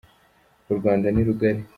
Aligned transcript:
Urwanda 0.71 1.07
ni 1.11 1.21
rugari. 1.27 1.61